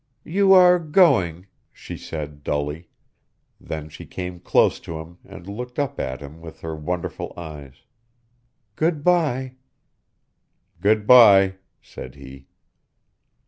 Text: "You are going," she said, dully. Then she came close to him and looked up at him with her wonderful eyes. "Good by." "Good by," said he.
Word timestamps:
"You 0.25 0.51
are 0.53 0.79
going," 0.79 1.45
she 1.71 1.95
said, 1.95 2.43
dully. 2.43 2.89
Then 3.59 3.87
she 3.87 4.07
came 4.07 4.39
close 4.39 4.79
to 4.79 4.97
him 4.97 5.19
and 5.23 5.45
looked 5.47 5.77
up 5.77 5.99
at 5.99 6.21
him 6.21 6.41
with 6.41 6.61
her 6.61 6.75
wonderful 6.75 7.31
eyes. 7.37 7.83
"Good 8.75 9.03
by." 9.03 9.57
"Good 10.79 11.05
by," 11.05 11.57
said 11.83 12.15
he. 12.15 12.47